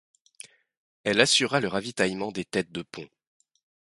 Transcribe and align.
Elle 1.03 1.21
assura 1.21 1.59
le 1.59 1.67
ravitaillement 1.67 2.31
des 2.31 2.43
têtes 2.43 2.71
de 2.71 2.81
pont. 2.81 3.07